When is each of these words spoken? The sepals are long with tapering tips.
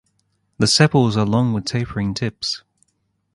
The 0.57 0.65
sepals 0.65 1.15
are 1.15 1.27
long 1.27 1.53
with 1.53 1.65
tapering 1.65 2.15
tips. 2.15 2.63